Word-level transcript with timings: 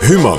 Human. 0.00 0.38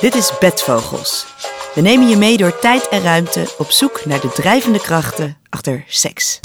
Dit 0.00 0.14
is 0.14 0.32
Bedvogels. 0.40 1.26
We 1.74 1.80
nemen 1.80 2.08
je 2.08 2.16
mee 2.16 2.36
door 2.36 2.58
tijd 2.58 2.88
en 2.88 3.02
ruimte 3.02 3.46
op 3.58 3.70
zoek 3.70 4.04
naar 4.04 4.20
de 4.20 4.28
drijvende 4.28 4.80
krachten 4.80 5.36
achter 5.50 5.84
seks. 5.88 6.40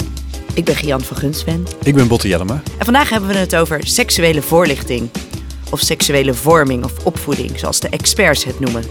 Ik 0.54 0.64
ben 0.64 0.76
Gian 0.76 1.00
van 1.00 1.16
Gunsven 1.16 1.66
Ik 1.82 1.94
ben 1.94 2.08
Botte 2.08 2.28
Jellema. 2.28 2.62
en 2.78 2.84
vandaag 2.84 3.10
hebben 3.10 3.28
we 3.28 3.36
het 3.36 3.56
over 3.56 3.86
seksuele 3.86 4.42
voorlichting. 4.42 5.10
Of 5.70 5.80
seksuele 5.80 6.34
vorming 6.34 6.84
of 6.84 6.92
opvoeding, 7.04 7.58
zoals 7.58 7.80
de 7.80 7.88
experts 7.88 8.44
het 8.44 8.60
noemen. 8.60 8.84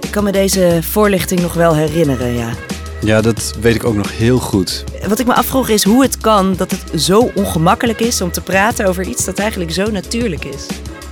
Ik 0.00 0.10
kan 0.10 0.24
me 0.24 0.32
deze 0.32 0.78
voorlichting 0.82 1.40
nog 1.40 1.52
wel 1.54 1.74
herinneren, 1.74 2.34
ja. 2.34 2.52
Ja, 3.00 3.20
dat 3.20 3.54
weet 3.60 3.74
ik 3.74 3.84
ook 3.84 3.94
nog 3.94 4.16
heel 4.16 4.38
goed. 4.38 4.84
Wat 5.08 5.18
ik 5.18 5.26
me 5.26 5.34
afvroeg 5.34 5.68
is 5.68 5.84
hoe 5.84 6.02
het 6.02 6.18
kan 6.18 6.54
dat 6.56 6.70
het 6.70 7.02
zo 7.02 7.30
ongemakkelijk 7.34 8.00
is 8.00 8.20
om 8.20 8.32
te 8.32 8.40
praten 8.40 8.86
over 8.86 9.06
iets 9.06 9.24
dat 9.24 9.38
eigenlijk 9.38 9.72
zo 9.72 9.90
natuurlijk 9.90 10.44
is. 10.44 10.66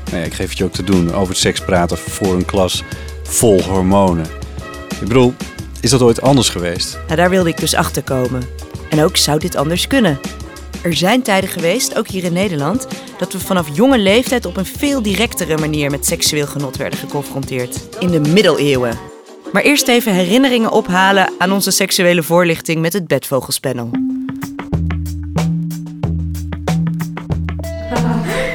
Nou 0.04 0.16
ja, 0.18 0.24
ik 0.24 0.34
geef 0.34 0.48
het 0.48 0.58
je 0.58 0.64
ook 0.64 0.72
te 0.72 0.84
doen 0.84 1.14
over 1.14 1.36
seks 1.36 1.60
praten 1.60 1.98
voor 1.98 2.34
een 2.34 2.44
klas 2.44 2.82
vol 3.22 3.62
hormonen. 3.62 4.26
Ik 5.00 5.08
bedoel, 5.08 5.34
is 5.80 5.90
dat 5.90 6.02
ooit 6.02 6.20
anders 6.20 6.48
geweest? 6.48 6.98
Nou, 7.04 7.16
daar 7.16 7.30
wilde 7.30 7.48
ik 7.48 7.60
dus 7.60 7.74
achter 7.74 8.02
komen. 8.02 8.42
En 8.90 9.02
ook 9.02 9.16
zou 9.16 9.38
dit 9.38 9.56
anders 9.56 9.86
kunnen. 9.86 10.20
Er 10.82 10.94
zijn 10.94 11.22
tijden 11.22 11.50
geweest, 11.50 11.96
ook 11.98 12.08
hier 12.08 12.24
in 12.24 12.32
Nederland, 12.32 12.86
dat 13.18 13.32
we 13.32 13.40
vanaf 13.40 13.68
jonge 13.72 13.98
leeftijd 13.98 14.46
op 14.46 14.56
een 14.56 14.66
veel 14.66 15.02
directere 15.02 15.58
manier 15.58 15.90
met 15.90 16.06
seksueel 16.06 16.46
genot 16.46 16.76
werden 16.76 16.98
geconfronteerd. 16.98 17.80
In 17.98 18.08
de 18.08 18.20
middeleeuwen. 18.20 19.11
Maar 19.52 19.62
eerst 19.62 19.88
even 19.88 20.12
herinneringen 20.14 20.70
ophalen 20.70 21.30
aan 21.38 21.52
onze 21.52 21.70
seksuele 21.70 22.22
voorlichting 22.22 22.80
met 22.80 22.92
het 22.92 23.06
bedvogelspanel. 23.06 23.90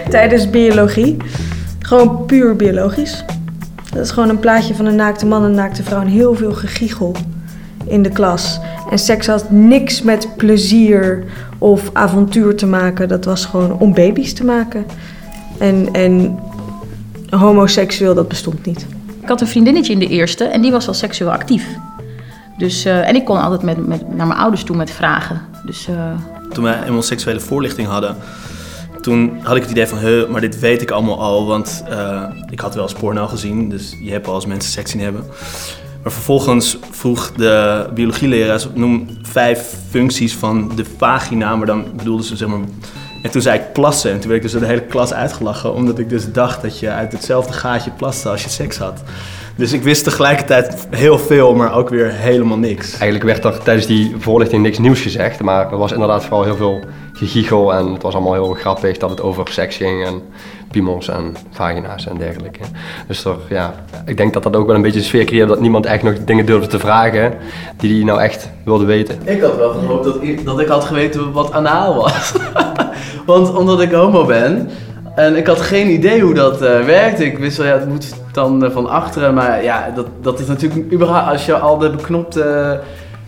tijdens 0.09 0.49
biologie. 0.49 1.17
Gewoon 1.79 2.25
puur 2.25 2.55
biologisch. 2.55 3.23
Dat 3.93 4.05
is 4.05 4.11
gewoon 4.11 4.29
een 4.29 4.39
plaatje 4.39 4.75
van 4.75 4.85
een 4.85 4.95
naakte 4.95 5.25
man 5.25 5.43
en 5.43 5.49
een 5.49 5.55
naakte 5.55 5.83
vrouw 5.83 6.01
en 6.01 6.07
heel 6.07 6.35
veel 6.35 6.53
gegiegel 6.53 7.15
in 7.85 8.03
de 8.03 8.09
klas. 8.09 8.59
En 8.89 8.99
seks 8.99 9.27
had 9.27 9.51
niks 9.51 10.01
met 10.01 10.35
plezier 10.35 11.23
of 11.57 11.89
avontuur 11.93 12.55
te 12.55 12.65
maken. 12.65 13.07
Dat 13.07 13.25
was 13.25 13.45
gewoon 13.45 13.79
om 13.79 13.93
baby's 13.93 14.33
te 14.33 14.45
maken. 14.45 14.85
En, 15.57 15.89
en 15.91 16.39
homoseksueel, 17.29 18.15
dat 18.15 18.27
bestond 18.27 18.65
niet. 18.65 18.85
Ik 19.27 19.33
had 19.33 19.41
een 19.41 19.47
vriendinnetje 19.47 19.93
in 19.93 19.99
de 19.99 20.07
eerste 20.07 20.43
en 20.43 20.61
die 20.61 20.71
was 20.71 20.87
al 20.87 20.93
seksueel 20.93 21.31
actief. 21.31 21.67
Dus, 22.57 22.85
eh, 22.85 23.07
en 23.07 23.15
ik 23.15 23.25
kon 23.25 23.41
altijd 23.41 23.61
met, 23.61 23.87
met, 23.87 24.15
naar 24.15 24.27
mijn 24.27 24.39
ouders 24.39 24.63
toe 24.63 24.75
met 24.75 24.91
vragen. 24.91 25.41
Dus 25.65 25.87
eh, 25.87 26.11
Toen 26.53 26.63
wij 26.63 26.83
eenmaal 26.83 27.01
seksuele 27.01 27.39
voorlichting 27.39 27.87
hadden, 27.87 28.15
toen 29.01 29.39
had 29.41 29.55
ik 29.55 29.61
het 29.61 29.71
idee 29.71 29.87
van, 29.87 29.97
huh, 29.97 30.27
maar 30.27 30.41
dit 30.41 30.59
weet 30.59 30.81
ik 30.81 30.91
allemaal 30.91 31.19
al, 31.19 31.45
want 31.45 31.83
eh, 31.89 32.23
ik 32.49 32.59
had 32.59 32.75
wel 32.75 32.83
eens 32.83 32.93
porno 32.93 33.27
gezien, 33.27 33.69
dus 33.69 33.95
je 34.03 34.11
hebt 34.11 34.27
al 34.27 34.33
als 34.33 34.45
mensen 34.45 34.71
seks 34.71 34.91
zien 34.91 35.01
hebben. 35.01 35.23
Maar 36.03 36.11
vervolgens 36.11 36.77
vroeg 36.91 37.31
de 37.31 37.85
biologieleraar, 37.93 38.63
noem 38.73 39.07
vijf 39.21 39.75
functies 39.89 40.35
van 40.35 40.71
de 40.75 40.85
vagina, 40.97 41.55
maar 41.55 41.67
dan 41.67 41.85
bedoelden 41.95 42.25
ze 42.25 42.35
zeg 42.35 42.47
maar... 42.47 42.59
En 43.27 43.33
toen 43.33 43.41
zei 43.41 43.59
ik 43.59 43.73
plassen 43.73 44.11
en 44.11 44.19
toen 44.19 44.29
werd 44.29 44.35
ik 44.35 44.41
dus 44.41 44.51
door 44.51 44.61
de 44.61 44.67
hele 44.67 44.85
klas 44.85 45.13
uitgelachen, 45.13 45.73
omdat 45.73 45.99
ik 45.99 46.09
dus 46.09 46.31
dacht 46.31 46.61
dat 46.61 46.79
je 46.79 46.89
uit 46.89 47.11
hetzelfde 47.11 47.53
gaatje 47.53 47.91
plaste 47.91 48.29
als 48.29 48.43
je 48.43 48.49
seks 48.49 48.77
had. 48.77 49.03
Dus 49.55 49.73
ik 49.73 49.83
wist 49.83 50.03
tegelijkertijd 50.03 50.87
heel 50.89 51.19
veel, 51.19 51.55
maar 51.55 51.73
ook 51.73 51.89
weer 51.89 52.11
helemaal 52.11 52.57
niks. 52.57 52.91
Eigenlijk 52.91 53.23
werd 53.23 53.43
er 53.43 53.63
tijdens 53.63 53.87
die 53.87 54.15
voorlichting 54.19 54.63
niks 54.63 54.77
nieuws 54.77 55.01
gezegd, 55.01 55.41
maar 55.41 55.71
er 55.71 55.77
was 55.77 55.91
inderdaad 55.91 56.25
vooral 56.25 56.43
heel 56.43 56.55
veel 56.55 56.83
gegiegel 57.17 57.73
en 57.73 57.93
het 57.93 58.01
was 58.01 58.13
allemaal 58.13 58.33
heel 58.33 58.53
grappig 58.53 58.97
dat 58.97 59.09
het 59.09 59.21
over 59.21 59.47
seks 59.47 59.75
ging 59.75 60.05
en 60.05 60.21
piemels 60.71 61.07
en 61.07 61.35
vagina's 61.51 62.07
en 62.07 62.17
dergelijke. 62.17 62.59
Dus 63.07 63.25
er, 63.25 63.35
ja, 63.49 63.73
ik 64.05 64.17
denk 64.17 64.33
dat 64.33 64.43
dat 64.43 64.55
ook 64.55 64.67
wel 64.67 64.75
een 64.75 64.81
beetje 64.81 64.99
de 64.99 65.05
sfeer 65.05 65.25
creëerde 65.25 65.47
dat 65.47 65.59
niemand 65.59 65.85
echt 65.85 66.03
nog 66.03 66.13
dingen 66.25 66.45
durfde 66.45 66.67
te 66.67 66.79
vragen 66.79 67.33
die 67.77 67.95
hij 67.95 68.03
nou 68.03 68.21
echt 68.21 68.49
wilde 68.65 68.85
weten. 68.85 69.19
Ik 69.23 69.41
had 69.41 69.55
wel 69.55 69.69
gehoopt 69.69 70.03
dat 70.03 70.17
ik, 70.21 70.45
dat 70.45 70.59
ik 70.59 70.67
had 70.67 70.85
geweten 70.85 71.31
wat 71.31 71.51
anaal 71.51 71.95
was. 71.95 72.33
Want 73.25 73.55
omdat 73.55 73.81
ik 73.81 73.91
homo 73.91 74.25
ben 74.25 74.69
en 75.15 75.35
ik 75.35 75.47
had 75.47 75.61
geen 75.61 75.89
idee 75.89 76.21
hoe 76.21 76.33
dat 76.33 76.61
eh, 76.61 76.79
werkt. 76.79 77.19
Ik 77.19 77.37
wist 77.37 77.57
wel, 77.57 77.67
ja, 77.67 77.73
het 77.73 77.89
moet 77.89 78.13
dan 78.31 78.65
eh, 78.65 78.71
van 78.71 78.89
achteren. 78.89 79.33
Maar 79.33 79.63
ja, 79.63 79.91
dat, 79.95 80.05
dat 80.21 80.39
is 80.39 80.47
natuurlijk 80.47 80.93
überhaupt, 80.93 81.31
als 81.31 81.45
je 81.45 81.57
al 81.57 81.77
de 81.77 81.89
beknopte 81.89 82.79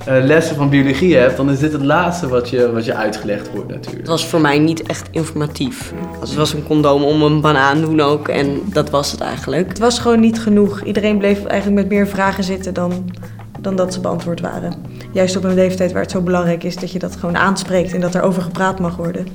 eh, 0.10 0.24
lessen 0.24 0.56
van 0.56 0.70
biologie 0.70 1.16
hebt, 1.16 1.38
dan 1.38 1.52
is 1.52 1.60
dit 1.60 1.72
het 1.72 1.84
laatste 1.84 2.28
wat 2.28 2.50
je, 2.50 2.72
wat 2.72 2.86
je 2.86 2.96
uitgelegd 2.96 3.52
wordt 3.52 3.70
natuurlijk. 3.70 3.98
Het 3.98 4.08
was 4.08 4.28
voor 4.28 4.42
mij 4.42 4.60
niet 4.60 4.82
echt 4.82 5.08
informatief. 5.12 5.94
Het 6.20 6.36
was 6.36 6.54
een 6.54 6.64
condoom 6.64 7.04
om 7.04 7.22
een 7.22 7.42
banaan 7.42 7.82
doen 7.82 8.02
ook 8.02 8.28
en 8.28 8.62
dat 8.66 8.90
was 8.90 9.12
het 9.12 9.22
eigenlijk. 9.22 9.68
Het 9.68 9.80
was 9.80 10.00
gewoon 10.00 10.20
niet 10.20 10.40
genoeg. 10.40 10.84
Iedereen 10.84 11.18
bleef 11.18 11.46
eigenlijk 11.46 11.82
met 11.82 11.90
meer 11.90 12.08
vragen 12.08 12.44
zitten 12.44 12.74
dan, 12.74 13.12
dan 13.60 13.76
dat 13.76 13.94
ze 13.94 14.00
beantwoord 14.00 14.42
waren. 14.42 14.74
Juist 15.14 15.36
op 15.36 15.44
een 15.44 15.54
leeftijd 15.54 15.92
waar 15.92 16.02
het 16.02 16.12
zo 16.12 16.22
belangrijk 16.22 16.64
is 16.64 16.76
dat 16.76 16.92
je 16.92 17.00
dat 17.00 17.16
gewoon 17.16 17.38
aanspreekt 17.38 17.94
en 17.94 18.02
dat 18.02 18.16
er 18.16 18.22
over 18.22 18.42
gepraat 18.42 18.80
mag 18.80 18.96
worden. 18.96 19.28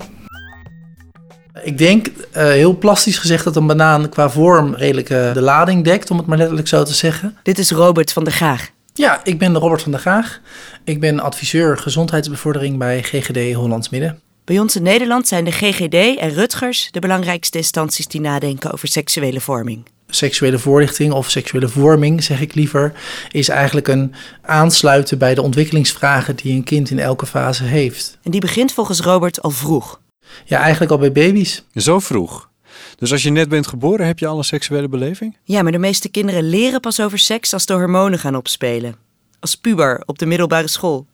Ik 1.62 1.78
denk, 1.78 2.06
eh, 2.32 2.44
heel 2.44 2.78
plastisch 2.78 3.18
gezegd, 3.18 3.44
dat 3.44 3.56
een 3.56 3.66
banaan 3.66 4.08
qua 4.08 4.30
vorm 4.30 4.74
redelijk 4.74 5.10
eh, 5.10 5.32
de 5.32 5.42
lading 5.42 5.84
dekt, 5.84 6.10
om 6.10 6.16
het 6.16 6.26
maar 6.26 6.38
letterlijk 6.38 6.68
zo 6.68 6.82
te 6.82 6.94
zeggen. 6.94 7.36
Dit 7.42 7.58
is 7.58 7.70
Robert 7.70 8.12
van 8.12 8.24
der 8.24 8.32
Gaag. 8.32 8.73
Ja, 8.99 9.21
ik 9.25 9.38
ben 9.38 9.56
Robert 9.56 9.82
van 9.82 9.91
der 9.91 10.00
Gaag. 10.00 10.41
Ik 10.84 11.00
ben 11.00 11.21
adviseur 11.21 11.78
gezondheidsbevordering 11.78 12.78
bij 12.78 13.03
GGD 13.03 13.55
Hollands 13.55 13.88
Midden. 13.88 14.21
Bij 14.44 14.59
ons 14.59 14.77
in 14.77 14.82
Nederland 14.82 15.28
zijn 15.28 15.44
de 15.44 15.53
GGD 15.53 16.19
en 16.19 16.31
Rutgers 16.31 16.88
de 16.91 17.00
belangrijkste 17.00 17.59
instanties 17.59 18.06
die 18.06 18.21
nadenken 18.21 18.72
over 18.72 18.88
seksuele 18.88 19.41
vorming. 19.41 19.87
Seksuele 20.09 20.59
voorlichting 20.59 21.12
of 21.12 21.31
seksuele 21.31 21.69
vorming, 21.69 22.25
zeg 22.25 22.41
ik 22.41 22.54
liever, 22.54 22.93
is 23.31 23.49
eigenlijk 23.49 23.88
een 23.88 24.15
aansluiten 24.43 25.19
bij 25.19 25.34
de 25.34 25.43
ontwikkelingsvragen 25.43 26.37
die 26.37 26.53
een 26.53 26.65
kind 26.65 26.91
in 26.91 26.99
elke 26.99 27.27
fase 27.27 27.65
heeft. 27.65 28.19
En 28.22 28.31
die 28.31 28.41
begint 28.41 28.72
volgens 28.72 29.00
Robert 29.00 29.43
al 29.43 29.50
vroeg. 29.50 30.00
Ja, 30.44 30.59
eigenlijk 30.60 30.93
al 30.93 30.99
bij 30.99 31.12
baby's. 31.12 31.65
Zo 31.75 31.99
vroeg. 31.99 32.49
Dus 32.96 33.12
als 33.12 33.22
je 33.22 33.30
net 33.30 33.48
bent 33.48 33.66
geboren, 33.66 34.06
heb 34.06 34.18
je 34.18 34.26
al 34.26 34.38
een 34.38 34.44
seksuele 34.44 34.88
beleving? 34.88 35.36
Ja, 35.44 35.62
maar 35.62 35.72
de 35.72 35.78
meeste 35.78 36.08
kinderen 36.08 36.48
leren 36.48 36.80
pas 36.80 37.00
over 37.00 37.18
seks 37.18 37.52
als 37.52 37.66
de 37.66 37.72
hormonen 37.72 38.18
gaan 38.18 38.36
opspelen. 38.36 38.94
Als 39.40 39.54
puber 39.54 40.02
op 40.06 40.18
de 40.18 40.26
middelbare 40.26 40.68
school. 40.68 41.06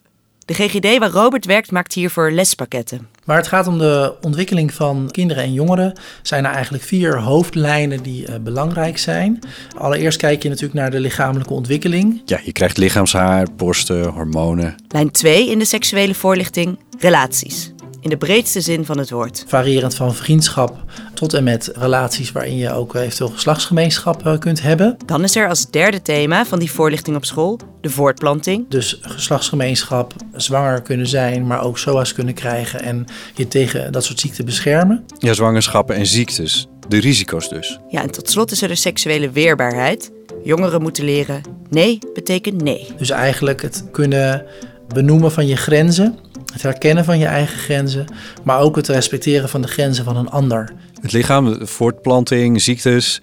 De 0.50 0.54
GGD 0.54 0.98
waar 0.98 1.10
Robert 1.10 1.44
werkt 1.44 1.70
maakt 1.70 1.92
hiervoor 1.92 2.30
lespakketten. 2.30 3.08
Waar 3.24 3.36
het 3.36 3.46
gaat 3.46 3.66
om 3.66 3.78
de 3.78 4.14
ontwikkeling 4.20 4.74
van 4.74 5.08
kinderen 5.10 5.42
en 5.42 5.52
jongeren, 5.52 5.98
zijn 6.22 6.44
er 6.44 6.50
eigenlijk 6.50 6.84
vier 6.84 7.20
hoofdlijnen 7.20 8.02
die 8.02 8.26
eh, 8.26 8.34
belangrijk 8.40 8.98
zijn. 8.98 9.38
Allereerst 9.76 10.18
kijk 10.18 10.42
je 10.42 10.48
natuurlijk 10.48 10.80
naar 10.80 10.90
de 10.90 11.00
lichamelijke 11.00 11.52
ontwikkeling. 11.52 12.22
Ja, 12.24 12.40
je 12.44 12.52
krijgt 12.52 12.76
lichaamshaar, 12.76 13.46
borsten, 13.56 14.04
hormonen. 14.06 14.74
Lijn 14.88 15.10
2 15.10 15.50
in 15.50 15.58
de 15.58 15.64
seksuele 15.64 16.14
voorlichting: 16.14 16.78
relaties. 16.98 17.72
In 18.00 18.10
de 18.10 18.16
breedste 18.16 18.60
zin 18.60 18.84
van 18.84 18.98
het 18.98 19.10
woord. 19.10 19.44
Variërend 19.46 19.94
van 19.94 20.14
vriendschap 20.14 20.84
tot 21.14 21.34
en 21.34 21.44
met 21.44 21.70
relaties 21.74 22.32
waarin 22.32 22.56
je 22.56 22.72
ook 22.72 22.94
eventueel 22.94 23.30
geslachtsgemeenschap 23.30 24.26
eh, 24.26 24.38
kunt 24.38 24.62
hebben. 24.62 24.96
Dan 25.06 25.24
is 25.24 25.36
er 25.36 25.48
als 25.48 25.70
derde 25.70 26.02
thema 26.02 26.46
van 26.46 26.58
die 26.58 26.70
voorlichting 26.70 27.16
op 27.16 27.24
school 27.24 27.58
de 27.80 27.90
voortplanting. 27.90 28.64
Dus 28.68 28.98
geslachtsgemeenschap, 29.00 30.14
zwanger 30.36 30.82
kunnen 30.82 31.06
zijn, 31.06 31.46
maar 31.46 31.62
ook 31.62 31.78
SOA's 31.78 32.12
kunnen 32.12 32.34
krijgen 32.34 32.82
en 32.82 33.04
je 33.34 33.48
tegen 33.48 33.92
dat 33.92 34.04
soort 34.04 34.20
ziekten 34.20 34.44
beschermen. 34.44 35.04
Ja, 35.18 35.32
zwangerschappen 35.32 35.96
en 35.96 36.06
ziektes. 36.06 36.68
De 36.88 37.00
risico's 37.00 37.48
dus. 37.48 37.78
Ja, 37.88 38.02
en 38.02 38.10
tot 38.10 38.30
slot 38.30 38.50
is 38.50 38.62
er 38.62 38.68
de 38.68 38.74
seksuele 38.74 39.30
weerbaarheid. 39.30 40.10
Jongeren 40.42 40.82
moeten 40.82 41.04
leren 41.04 41.42
nee 41.70 41.98
betekent 42.14 42.62
nee. 42.62 42.88
Dus 42.98 43.10
eigenlijk 43.10 43.62
het 43.62 43.84
kunnen 43.90 44.46
benoemen 44.88 45.32
van 45.32 45.46
je 45.46 45.56
grenzen, 45.56 46.18
het 46.52 46.62
herkennen 46.62 47.04
van 47.04 47.18
je 47.18 47.26
eigen 47.26 47.58
grenzen, 47.58 48.04
maar 48.42 48.60
ook 48.60 48.76
het 48.76 48.88
respecteren 48.88 49.48
van 49.48 49.62
de 49.62 49.68
grenzen 49.68 50.04
van 50.04 50.16
een 50.16 50.30
ander. 50.30 50.72
Het 51.00 51.12
lichaam, 51.12 51.66
voortplanting, 51.66 52.62
ziektes. 52.62 53.20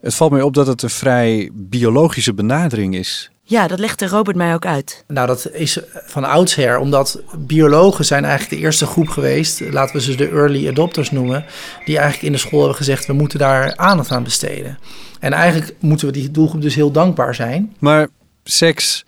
Het 0.00 0.14
valt 0.14 0.30
mij 0.30 0.42
op 0.42 0.54
dat 0.54 0.66
het 0.66 0.82
een 0.82 0.90
vrij 0.90 1.50
biologische 1.52 2.34
benadering 2.34 2.94
is. 2.94 3.30
Ja, 3.42 3.66
dat 3.66 3.78
legde 3.78 4.06
Robert 4.06 4.36
mij 4.36 4.54
ook 4.54 4.66
uit. 4.66 5.04
Nou, 5.06 5.26
dat 5.26 5.50
is 5.52 5.78
van 6.06 6.24
oudsher, 6.24 6.78
omdat 6.78 7.22
biologen 7.38 8.04
zijn 8.04 8.24
eigenlijk 8.24 8.54
de 8.54 8.66
eerste 8.66 8.86
groep 8.86 9.08
geweest, 9.08 9.60
laten 9.70 9.96
we 9.96 10.02
ze 10.02 10.14
de 10.14 10.28
early 10.28 10.68
adopters 10.68 11.10
noemen, 11.10 11.44
die 11.84 11.96
eigenlijk 11.96 12.26
in 12.26 12.32
de 12.32 12.38
school 12.38 12.58
hebben 12.58 12.76
gezegd, 12.76 13.06
we 13.06 13.12
moeten 13.12 13.38
daar 13.38 13.76
aandacht 13.76 14.10
aan 14.10 14.22
besteden. 14.22 14.78
En 15.20 15.32
eigenlijk 15.32 15.74
moeten 15.80 16.06
we 16.06 16.12
die 16.12 16.30
doelgroep 16.30 16.62
dus 16.62 16.74
heel 16.74 16.90
dankbaar 16.90 17.34
zijn. 17.34 17.76
Maar 17.78 18.08
seks, 18.44 19.04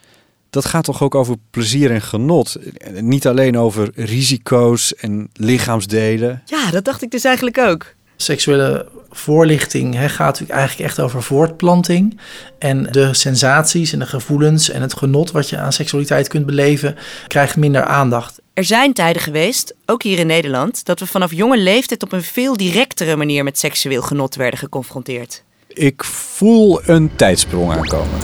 dat 0.53 0.65
gaat 0.65 0.85
toch 0.85 1.03
ook 1.03 1.15
over 1.15 1.37
plezier 1.51 1.91
en 1.91 2.03
genot? 2.03 2.57
Niet 3.01 3.27
alleen 3.27 3.59
over 3.59 3.91
risico's 3.95 4.95
en 4.95 5.31
lichaamsdelen. 5.33 6.43
Ja, 6.45 6.71
dat 6.71 6.85
dacht 6.85 7.03
ik 7.03 7.11
dus 7.11 7.25
eigenlijk 7.25 7.59
ook. 7.59 7.95
Seksuele 8.17 8.89
voorlichting 9.11 9.95
hè, 9.95 10.09
gaat 10.09 10.27
natuurlijk 10.27 10.59
eigenlijk 10.59 10.89
echt 10.89 11.01
over 11.01 11.23
voortplanting. 11.23 12.19
En 12.59 12.83
de 12.91 13.15
sensaties 13.15 13.93
en 13.93 13.99
de 13.99 14.07
gevoelens 14.07 14.71
en 14.71 14.83
het 14.83 14.95
genot 14.95 15.31
wat 15.31 15.49
je 15.49 15.59
aan 15.59 15.73
seksualiteit 15.73 16.29
kunt 16.29 16.47
beleven, 16.47 16.97
krijgt 17.27 17.57
minder 17.57 17.85
aandacht. 17.85 18.41
Er 18.55 18.65
zijn 18.65 18.93
tijden 18.93 19.23
geweest, 19.23 19.75
ook 19.87 20.03
hier 20.03 20.19
in 20.19 20.27
Nederland, 20.27 20.85
dat 20.85 21.01
we 21.01 21.07
vanaf 21.07 21.33
jonge 21.33 21.59
leeftijd 21.59 22.03
op 22.03 22.13
een 22.13 22.23
veel 22.23 22.57
directere 22.57 23.17
manier 23.17 23.45
met 23.45 23.59
seksueel 23.59 24.03
genot 24.03 24.35
werden 24.35 24.59
geconfronteerd. 24.59 25.43
Ik 25.69 26.05
voel 26.05 26.81
een 26.89 27.11
tijdsprong 27.17 27.73
aankomen. 27.73 28.19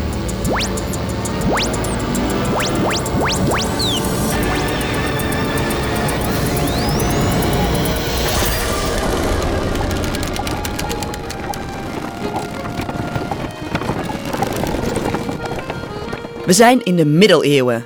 We 16.49 16.55
zijn 16.55 16.85
in 16.85 16.97
de 16.97 17.05
middeleeuwen 17.05 17.85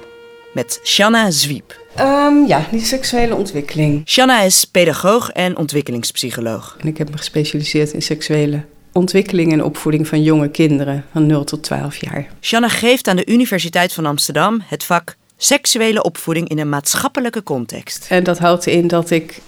met 0.52 0.80
Shanna 0.84 1.30
Zwiep. 1.30 1.80
Ehm, 1.94 2.44
ja, 2.46 2.66
die 2.70 2.80
seksuele 2.80 3.34
ontwikkeling. 3.34 4.02
Shanna 4.04 4.40
is 4.40 4.64
pedagoog 4.64 5.30
en 5.30 5.56
ontwikkelingspsycholoog. 5.56 6.76
En 6.80 6.88
ik 6.88 6.98
heb 6.98 7.10
me 7.10 7.16
gespecialiseerd 7.16 7.92
in 7.92 8.02
seksuele 8.02 8.64
ontwikkeling 8.92 9.52
en 9.52 9.64
opvoeding 9.64 10.08
van 10.08 10.22
jonge 10.22 10.48
kinderen 10.48 11.04
van 11.12 11.26
0 11.26 11.44
tot 11.44 11.62
12 11.62 11.96
jaar. 11.96 12.26
Shanna 12.40 12.68
geeft 12.68 13.08
aan 13.08 13.16
de 13.16 13.26
Universiteit 13.26 13.92
van 13.92 14.06
Amsterdam 14.06 14.62
het 14.64 14.84
vak 14.84 15.16
seksuele 15.36 16.02
opvoeding 16.02 16.48
in 16.48 16.58
een 16.58 16.68
maatschappelijke 16.68 17.42
context. 17.42 18.06
En 18.08 18.24
dat 18.24 18.38
houdt 18.38 18.66
in 18.66 18.86
dat 18.86 19.10
ik 19.10 19.40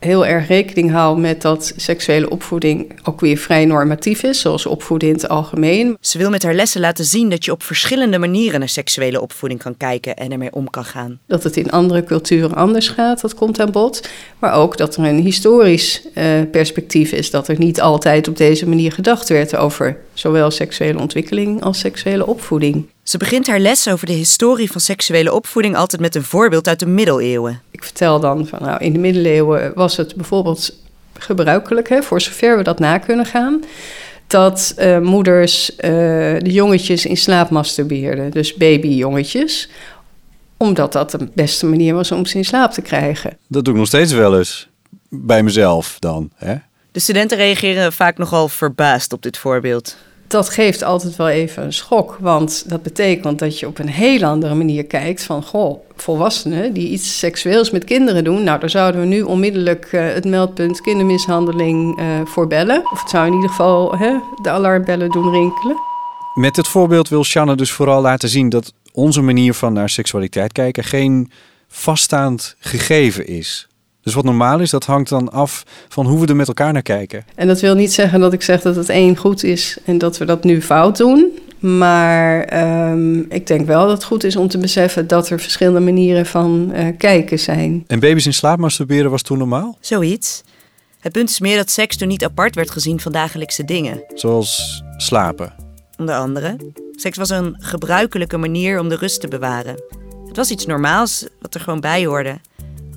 heel 0.00 0.26
erg 0.26 0.48
rekening 0.48 0.90
hou 0.90 1.20
met 1.20 1.42
dat 1.42 1.72
seksuele 1.76 2.30
opvoeding 2.30 2.98
ook 3.02 3.20
weer 3.20 3.36
vrij 3.36 3.64
normatief 3.64 4.22
is, 4.22 4.40
zoals 4.40 4.66
opvoeden 4.66 5.08
in 5.08 5.14
het 5.14 5.28
algemeen. 5.28 5.96
Ze 6.00 6.18
wil 6.18 6.30
met 6.30 6.42
haar 6.42 6.54
lessen 6.54 6.80
laten 6.80 7.04
zien 7.04 7.30
dat 7.30 7.44
je 7.44 7.52
op 7.52 7.62
verschillende 7.62 8.18
manieren 8.18 8.58
naar 8.58 8.68
seksuele 8.68 9.20
opvoeding 9.20 9.62
kan 9.62 9.76
kijken 9.76 10.16
en 10.16 10.32
ermee 10.32 10.52
om 10.52 10.70
kan 10.70 10.84
gaan. 10.84 11.18
Dat 11.26 11.42
het 11.42 11.56
in 11.56 11.70
andere 11.70 12.04
culturen 12.04 12.54
anders 12.54 12.88
gaat, 12.88 13.20
dat 13.20 13.34
komt 13.34 13.60
aan 13.60 13.70
bod. 13.70 14.08
Maar 14.38 14.52
ook 14.52 14.76
dat 14.76 14.96
er 14.96 15.04
een 15.04 15.20
historisch 15.20 16.02
uh, 16.14 16.24
perspectief 16.50 17.12
is, 17.12 17.30
dat 17.30 17.48
er 17.48 17.58
niet 17.58 17.80
altijd 17.80 18.28
op 18.28 18.36
deze 18.36 18.68
manier 18.68 18.92
gedacht 18.92 19.28
werd 19.28 19.56
over 19.56 19.96
zowel 20.14 20.50
seksuele 20.50 20.98
ontwikkeling 20.98 21.62
als 21.62 21.78
seksuele 21.78 22.26
opvoeding. 22.26 22.86
Ze 23.10 23.18
begint 23.18 23.46
haar 23.46 23.60
les 23.60 23.88
over 23.88 24.06
de 24.06 24.12
historie 24.12 24.70
van 24.70 24.80
seksuele 24.80 25.32
opvoeding 25.32 25.76
altijd 25.76 26.00
met 26.00 26.14
een 26.14 26.24
voorbeeld 26.24 26.68
uit 26.68 26.78
de 26.78 26.86
middeleeuwen. 26.86 27.60
Ik 27.70 27.84
vertel 27.84 28.20
dan 28.20 28.46
van 28.46 28.58
nou, 28.62 28.84
in 28.84 28.92
de 28.92 28.98
middeleeuwen 28.98 29.72
was 29.74 29.96
het 29.96 30.14
bijvoorbeeld 30.14 30.76
gebruikelijk, 31.18 31.88
hè, 31.88 32.02
voor 32.02 32.20
zover 32.20 32.56
we 32.56 32.62
dat 32.62 32.78
na 32.78 32.98
kunnen 32.98 33.26
gaan, 33.26 33.64
dat 34.26 34.74
uh, 34.78 34.98
moeders 34.98 35.70
uh, 35.70 35.76
de 36.38 36.50
jongetjes 36.50 37.06
in 37.06 37.16
slaap 37.16 37.50
masturbeerden, 37.50 38.30
dus 38.30 38.54
babyjongetjes, 38.54 39.68
omdat 40.56 40.92
dat 40.92 41.10
de 41.10 41.28
beste 41.34 41.66
manier 41.66 41.94
was 41.94 42.12
om 42.12 42.26
ze 42.26 42.36
in 42.36 42.44
slaap 42.44 42.72
te 42.72 42.82
krijgen. 42.82 43.36
Dat 43.46 43.64
doe 43.64 43.72
ik 43.72 43.78
nog 43.78 43.88
steeds 43.88 44.12
wel 44.12 44.38
eens. 44.38 44.68
Bij 45.08 45.42
mezelf 45.42 45.96
dan. 45.98 46.30
Hè? 46.34 46.54
De 46.92 47.00
studenten 47.00 47.36
reageren 47.36 47.92
vaak 47.92 48.18
nogal 48.18 48.48
verbaasd 48.48 49.12
op 49.12 49.22
dit 49.22 49.38
voorbeeld 49.38 49.96
dat 50.30 50.48
geeft 50.48 50.82
altijd 50.82 51.16
wel 51.16 51.28
even 51.28 51.62
een 51.62 51.72
schok. 51.72 52.16
Want 52.20 52.64
dat 52.68 52.82
betekent 52.82 53.38
dat 53.38 53.58
je 53.58 53.66
op 53.66 53.78
een 53.78 53.88
heel 53.88 54.24
andere 54.24 54.54
manier 54.54 54.84
kijkt 54.84 55.22
van... 55.22 55.42
goh, 55.42 55.80
volwassenen 55.96 56.72
die 56.72 56.88
iets 56.88 57.18
seksueels 57.18 57.70
met 57.70 57.84
kinderen 57.84 58.24
doen... 58.24 58.44
nou, 58.44 58.60
daar 58.60 58.70
zouden 58.70 59.00
we 59.00 59.06
nu 59.06 59.22
onmiddellijk 59.22 59.92
uh, 59.92 60.12
het 60.12 60.24
meldpunt 60.24 60.80
kindermishandeling 60.80 62.00
uh, 62.00 62.06
voor 62.24 62.46
bellen. 62.46 62.82
Of 62.92 63.00
het 63.00 63.10
zou 63.10 63.26
in 63.26 63.32
ieder 63.32 63.48
geval 63.48 63.96
hè, 63.96 64.18
de 64.42 64.50
alarmbellen 64.50 65.10
doen 65.10 65.30
rinkelen. 65.30 65.76
Met 66.34 66.56
het 66.56 66.68
voorbeeld 66.68 67.08
wil 67.08 67.24
Shanna 67.24 67.54
dus 67.54 67.72
vooral 67.72 68.00
laten 68.00 68.28
zien... 68.28 68.48
dat 68.48 68.72
onze 68.92 69.20
manier 69.20 69.54
van 69.54 69.72
naar 69.72 69.88
seksualiteit 69.88 70.52
kijken... 70.52 70.84
geen 70.84 71.30
vaststaand 71.68 72.56
gegeven 72.58 73.26
is. 73.26 73.68
Dus 74.02 74.14
wat 74.14 74.24
normaal 74.24 74.60
is, 74.60 74.70
dat 74.70 74.84
hangt 74.84 75.08
dan 75.08 75.32
af 75.32 75.64
van 75.88 76.06
hoe 76.06 76.20
we 76.20 76.26
er 76.26 76.36
met 76.36 76.48
elkaar 76.48 76.72
naar 76.72 76.82
kijken. 76.82 77.24
En 77.34 77.46
dat 77.46 77.60
wil 77.60 77.74
niet 77.74 77.92
zeggen 77.92 78.20
dat 78.20 78.32
ik 78.32 78.42
zeg 78.42 78.62
dat 78.62 78.76
het 78.76 78.88
één 78.88 79.16
goed 79.16 79.44
is 79.44 79.76
en 79.84 79.98
dat 79.98 80.18
we 80.18 80.24
dat 80.24 80.44
nu 80.44 80.62
fout 80.62 80.96
doen. 80.96 81.38
Maar 81.58 82.60
um, 82.90 83.26
ik 83.28 83.46
denk 83.46 83.66
wel 83.66 83.86
dat 83.86 83.96
het 83.96 84.04
goed 84.04 84.24
is 84.24 84.36
om 84.36 84.48
te 84.48 84.58
beseffen 84.58 85.06
dat 85.06 85.28
er 85.28 85.40
verschillende 85.40 85.80
manieren 85.80 86.26
van 86.26 86.72
uh, 86.74 86.86
kijken 86.98 87.38
zijn. 87.38 87.84
En 87.86 88.00
baby's 88.00 88.26
in 88.26 88.34
slaap 88.34 88.58
masturberen 88.58 89.10
was 89.10 89.22
toen 89.22 89.38
normaal? 89.38 89.76
Zoiets. 89.80 90.42
Het 91.00 91.12
punt 91.12 91.30
is 91.30 91.40
meer 91.40 91.56
dat 91.56 91.70
seks 91.70 91.96
toen 91.96 92.08
niet 92.08 92.24
apart 92.24 92.54
werd 92.54 92.70
gezien 92.70 93.00
van 93.00 93.12
dagelijkse 93.12 93.64
dingen. 93.64 94.02
Zoals 94.14 94.82
slapen. 94.96 95.52
Onder 95.96 96.14
andere. 96.14 96.56
Seks 96.92 97.16
was 97.16 97.30
een 97.30 97.56
gebruikelijke 97.58 98.36
manier 98.36 98.80
om 98.80 98.88
de 98.88 98.96
rust 98.96 99.20
te 99.20 99.28
bewaren. 99.28 99.82
Het 100.26 100.36
was 100.36 100.50
iets 100.50 100.66
normaals 100.66 101.26
wat 101.40 101.54
er 101.54 101.60
gewoon 101.60 101.80
bij 101.80 102.06
hoorde 102.06 102.38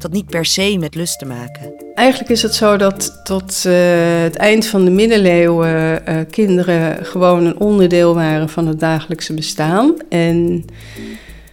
dat 0.03 0.11
niet 0.11 0.29
per 0.29 0.45
se 0.45 0.77
met 0.79 0.95
lust 0.95 1.19
te 1.19 1.25
maken. 1.25 1.73
Eigenlijk 1.95 2.29
is 2.29 2.41
het 2.41 2.55
zo 2.55 2.77
dat 2.77 3.19
tot 3.23 3.63
uh, 3.67 3.73
het 4.21 4.35
eind 4.35 4.65
van 4.67 4.85
de 4.85 4.91
middeleeuwen 4.91 6.01
uh, 6.09 6.15
kinderen 6.29 7.05
gewoon 7.05 7.45
een 7.45 7.59
onderdeel 7.59 8.13
waren 8.15 8.49
van 8.49 8.67
het 8.67 8.79
dagelijkse 8.79 9.33
bestaan. 9.33 9.93
En 10.09 10.65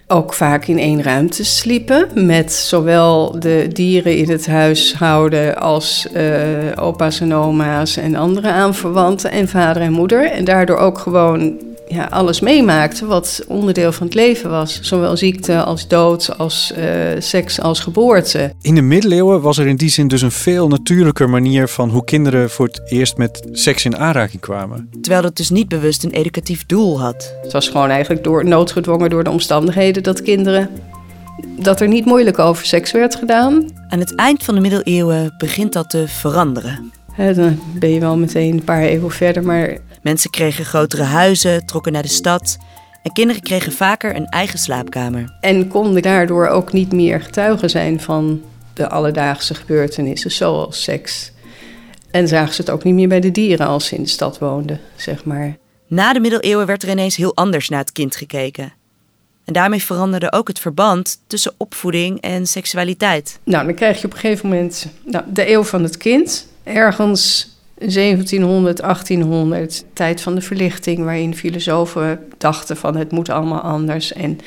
ook 0.07 0.35
vaak 0.35 0.67
in 0.67 0.79
één 0.79 1.03
ruimte 1.03 1.45
sliepen. 1.45 2.27
Met 2.27 2.53
zowel 2.53 3.41
de 3.41 3.69
dieren 3.73 4.17
in 4.17 4.31
het 4.31 4.47
huishouden 4.47 5.57
als 5.57 6.07
uh, 6.17 6.23
opa's 6.81 7.21
en 7.21 7.35
oma's 7.35 7.97
en 7.97 8.15
andere 8.15 8.49
aanverwanten 8.51 9.31
en 9.31 9.49
vader 9.49 9.83
en 9.83 9.93
moeder. 9.93 10.31
En 10.31 10.45
daardoor 10.45 10.77
ook 10.77 10.99
gewoon 10.99 11.59
ja, 11.91 12.05
alles 12.05 12.41
meemaakte 12.41 13.07
wat 13.07 13.45
onderdeel 13.49 13.93
van 13.93 14.07
het 14.07 14.15
leven 14.15 14.51
was. 14.51 14.81
Zowel 14.83 15.17
ziekte 15.17 15.63
als 15.63 15.89
dood, 15.89 16.39
als 16.39 16.73
uh, 16.79 16.85
seks, 17.19 17.61
als 17.61 17.81
geboorte. 17.81 18.53
In 18.61 18.75
de 18.75 18.83
middeleeuwen 18.83 19.41
was 19.41 19.59
er 19.59 19.67
in 19.67 19.77
die 19.77 19.89
zin 19.89 20.09
dus 20.09 20.23
een 20.23 20.31
veel 20.31 20.69
natuurlijker 20.69 21.31
manier 21.31 21.69
van 21.69 21.91
hoe 21.91 22.05
kinderen 22.05 22.51
voor 22.51 22.67
het 22.67 22.83
eerst 22.91 23.17
met 23.17 23.49
seks 23.53 23.85
in 23.85 23.97
aanraking 23.97 24.41
kwamen. 24.41 24.91
Terwijl 25.01 25.23
dat 25.23 25.37
dus 25.37 25.51
niet 25.51 25.69
bewust 25.69 26.05
een 26.05 26.11
educatief 26.11 26.67
doel 26.67 27.01
had. 27.01 27.35
Het 27.43 27.53
was 27.53 27.69
gewoon 27.69 27.91
eigenlijk 27.91 28.25
door, 28.25 28.45
noodgedwongen 28.45 29.11
door 29.11 29.25
de 29.25 29.31
omstandigheden 29.31 30.03
dat 30.03 30.23
kinderen 30.23 30.69
dat 31.59 31.81
er 31.81 31.89
niet 31.89 32.05
moeilijk 32.05 32.39
over 32.39 32.67
seks 32.67 32.93
werd 32.93 33.15
gedaan. 33.15 33.65
Aan 33.89 33.99
het 33.99 34.15
eind 34.15 34.43
van 34.43 34.55
de 34.55 34.61
middeleeuwen 34.61 35.35
begint 35.39 35.73
dat 35.73 35.91
te 35.91 36.05
veranderen. 36.09 36.93
He, 37.13 37.35
dan 37.35 37.59
ben 37.79 37.91
je 37.91 38.01
wel 38.01 38.17
meteen 38.17 38.53
een 38.53 38.65
paar 38.65 38.83
eeuwen 38.83 39.11
verder, 39.11 39.43
maar 39.43 39.79
Mensen 40.03 40.31
kregen 40.31 40.65
grotere 40.65 41.03
huizen, 41.03 41.67
trokken 41.67 41.93
naar 41.93 42.03
de 42.03 42.09
stad. 42.09 42.59
En 43.03 43.13
kinderen 43.13 43.43
kregen 43.43 43.73
vaker 43.73 44.17
een 44.17 44.27
eigen 44.27 44.59
slaapkamer. 44.59 45.37
En 45.41 45.69
konden 45.69 46.03
daardoor 46.03 46.47
ook 46.47 46.73
niet 46.73 46.93
meer 46.93 47.21
getuigen 47.21 47.71
zijn 47.71 48.01
van 48.01 48.43
de 48.75 48.89
alledaagse 48.89 49.55
gebeurtenissen, 49.55 50.31
zoals 50.31 50.83
seks. 50.83 51.33
En 52.11 52.29
zagen 52.29 52.55
ze 52.55 52.61
het 52.61 52.71
ook 52.71 52.85
niet 52.85 52.95
meer 52.95 53.09
bij 53.09 53.21
de 53.21 53.31
dieren 53.31 53.67
als 53.67 53.87
ze 53.87 53.95
in 53.95 54.03
de 54.03 54.09
stad 54.09 54.39
woonden, 54.39 54.81
zeg 54.97 55.25
maar. 55.25 55.57
Na 55.87 56.13
de 56.13 56.21
middeleeuwen 56.21 56.67
werd 56.67 56.83
er 56.83 56.89
ineens 56.89 57.17
heel 57.17 57.37
anders 57.37 57.69
naar 57.69 57.81
het 57.81 57.93
kind 57.93 58.17
gekeken. 58.17 58.73
En 59.45 59.53
daarmee 59.53 59.83
veranderde 59.83 60.33
ook 60.33 60.49
het 60.49 60.59
verband 60.59 61.21
tussen 61.27 61.53
opvoeding 61.57 62.21
en 62.21 62.47
seksualiteit. 62.47 63.39
Nou, 63.45 63.65
dan 63.67 63.75
krijg 63.75 64.01
je 64.01 64.07
op 64.07 64.13
een 64.13 64.19
gegeven 64.19 64.49
moment 64.49 64.87
nou, 65.05 65.25
de 65.33 65.51
eeuw 65.51 65.63
van 65.63 65.83
het 65.83 65.97
kind. 65.97 66.47
Ergens 66.63 67.50
1700, 67.81 68.81
1800, 68.81 69.85
tijd 69.93 70.21
van 70.21 70.35
de 70.35 70.41
verlichting, 70.41 71.05
waarin 71.05 71.37
filosofen 71.37 72.21
dachten 72.39 72.77
van 72.77 72.97
het 72.97 73.11
moet 73.11 73.29
allemaal 73.29 73.61
anders. 73.61 74.13
En 74.13 74.39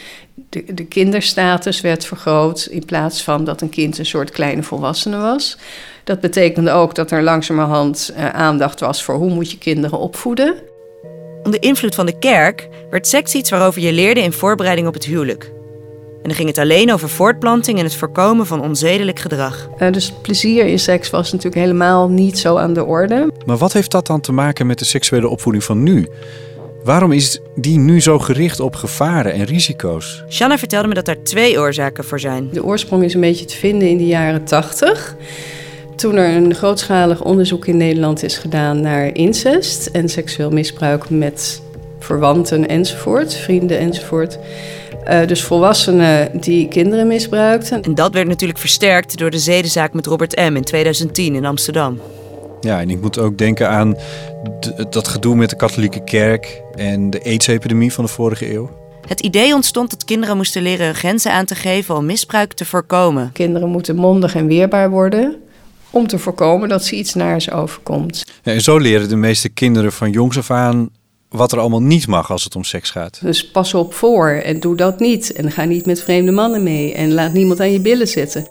de, 0.50 0.74
de 0.74 0.86
kinderstatus 0.86 1.82
werd 1.82 2.06
vergroot 2.06 2.68
in 2.72 2.86
plaats 2.86 3.24
van 3.24 3.44
dat 3.44 3.62
een 3.62 3.70
kind 3.70 3.98
een 3.98 4.06
soort 4.06 4.32
kleine 4.32 4.64
volwassene 4.64 5.18
was. 5.18 5.58
Dat 6.04 6.20
betekende 6.20 6.72
ook 6.72 6.96
dat 6.96 7.12
er 7.12 7.24
langzamerhand 7.24 8.14
uh, 8.18 8.30
aandacht 8.30 8.80
was 8.80 9.04
voor 9.04 9.16
hoe 9.16 9.34
moet 9.34 9.52
je 9.52 9.58
kinderen 9.58 10.00
opvoeden. 10.00 10.56
Onder 11.44 11.64
invloed 11.64 11.96
van 11.96 12.06
de 12.06 12.20
kerk 12.20 12.70
werd 12.90 13.08
seks 13.08 13.34
iets 13.34 13.50
waarover 13.50 13.82
je 13.82 13.94
leerde 13.94 14.22
in 14.22 14.34
voorbereiding 14.34 14.88
op 14.88 14.94
het 14.94 15.06
huwelijk. 15.06 15.52
En 16.24 16.30
dan 16.30 16.38
ging 16.38 16.48
het 16.48 16.58
alleen 16.58 16.94
over 16.94 17.10
voortplanting 17.10 17.78
en 17.78 17.84
het 17.84 17.96
voorkomen 17.96 18.46
van 18.46 18.62
onzedelijk 18.62 19.20
gedrag. 19.20 19.70
Uh, 19.80 19.92
dus 19.92 20.14
plezier 20.22 20.66
in 20.66 20.80
seks 20.80 21.10
was 21.10 21.32
natuurlijk 21.32 21.62
helemaal 21.62 22.10
niet 22.10 22.40
zo 22.40 22.58
aan 22.58 22.74
de 22.74 22.86
orde. 22.86 23.32
Maar 23.46 23.58
wat 23.58 23.74
heeft 23.74 23.92
dat 23.92 24.08
dan 24.08 24.22
te 24.22 24.32
maken 24.32 24.68
met 24.68 24.80
de 24.80 24.86
seksuele 24.86 25.28
opvoeding 25.28 25.64
van 25.64 25.84
nu? 25.84 26.08
Waarom 26.84 27.12
is 27.12 27.40
die 27.56 27.78
nu 27.78 28.02
zo 28.02 28.20
gericht 28.20 28.60
op 28.60 28.76
gevaren 28.76 29.34
en 29.34 29.44
risico's? 29.44 30.24
Shanna 30.30 30.58
vertelde 30.58 30.88
me 30.88 30.94
dat 30.94 31.06
daar 31.06 31.24
twee 31.24 31.60
oorzaken 31.60 32.04
voor 32.04 32.20
zijn. 32.20 32.50
De 32.52 32.64
oorsprong 32.64 33.04
is 33.04 33.14
een 33.14 33.22
beetje 33.22 33.46
te 33.46 33.56
vinden 33.56 33.90
in 33.90 33.98
de 33.98 34.08
jaren 34.08 34.44
80. 34.44 35.16
Toen 35.96 36.16
er 36.16 36.36
een 36.36 36.56
grootschalig 36.56 37.24
onderzoek 37.24 37.66
in 37.66 37.78
Nederland 37.78 38.24
is 38.24 38.38
gedaan 38.38 38.82
naar 38.82 39.16
incest 39.16 39.86
en 39.86 40.10
seksueel 40.10 40.52
misbruik 40.52 41.10
met 41.10 41.62
verwanten 42.00 42.68
enzovoort, 42.68 43.34
vrienden 43.34 43.80
enzovoort. 43.80 44.40
Uh, 45.10 45.28
dus 45.28 45.44
volwassenen 45.44 46.30
die 46.40 46.68
kinderen 46.68 47.08
misbruikten. 47.08 47.82
En 47.82 47.96
dat 47.96 48.14
werd 48.14 48.28
natuurlijk 48.28 48.60
versterkt 48.60 49.18
door 49.18 49.30
de 49.30 49.40
zedenzaak 49.40 49.94
met 49.94 50.06
Robert 50.06 50.36
M. 50.36 50.56
in 50.56 50.64
2010 50.64 51.36
in 51.36 51.46
Amsterdam. 51.46 52.00
Ja, 52.62 52.80
en 52.80 52.90
ik 52.90 53.02
moet 53.02 53.20
ook 53.20 53.38
denken 53.38 53.70
aan 53.70 53.96
dat 54.90 55.08
gedoe 55.08 55.36
met 55.36 55.50
de 55.50 55.56
katholieke 55.56 56.04
kerk 56.04 56.62
en 56.76 57.10
de 57.10 57.24
AIDS-epidemie 57.24 57.94
van 57.94 58.04
de 58.04 58.12
vorige 58.12 58.54
eeuw. 58.54 58.70
Het 59.08 59.20
idee 59.20 59.54
ontstond 59.54 59.90
dat 59.90 60.06
kinderen 60.06 60.38
moesten 60.38 60.62
leren 60.62 60.86
hun 60.86 60.96
grenzen 60.96 61.32
aan 61.32 61.46
te 61.46 61.56
geven 61.56 61.96
om 61.96 62.06
misbruik 62.06 62.54
te 62.54 62.66
voorkomen. 62.66 63.32
Kinderen 63.32 63.70
moeten 63.70 63.96
mondig 63.96 64.36
en 64.36 64.48
weerbaar 64.48 64.90
worden 64.90 65.36
om 65.90 66.08
te 66.08 66.20
voorkomen 66.20 66.70
dat 66.70 66.86
ze 66.86 66.96
iets 66.96 67.14
naars 67.14 67.52
overkomt. 67.52 68.24
Ja, 68.44 68.52
en 68.52 68.62
zo 68.62 68.78
leren 68.78 69.10
de 69.10 69.16
meeste 69.16 69.50
kinderen 69.50 69.92
van 69.92 70.12
jongs 70.12 70.38
af 70.38 70.52
aan 70.52 70.90
wat 71.34 71.52
er 71.52 71.60
allemaal 71.60 71.82
niet 71.82 72.08
mag 72.08 72.32
als 72.32 72.44
het 72.44 72.56
om 72.56 72.64
seks 72.64 72.90
gaat. 72.90 73.20
Dus 73.22 73.52
pas 73.52 73.74
op 73.74 73.94
voor 73.94 74.30
en 74.30 74.60
doe 74.60 74.76
dat 74.76 75.00
niet. 75.00 75.32
En 75.32 75.52
ga 75.52 75.64
niet 75.64 75.86
met 75.86 76.04
vreemde 76.04 76.32
mannen 76.32 76.64
mee 76.64 76.94
en 76.94 77.14
laat 77.14 77.34
niemand 77.34 77.60
aan 77.60 77.72
je 77.72 77.82
billen 77.82 78.08
zitten. 78.08 78.48